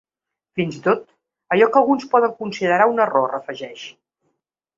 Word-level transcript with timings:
“Fins 0.59 0.77
i 0.77 0.79
tot 0.87 1.03
allò 1.55 1.67
que 1.75 1.79
alguns 1.81 2.07
poden 2.15 2.33
considerar 2.41 2.89
un 2.95 3.05
error”, 3.07 3.23
afegeix. 3.41 3.87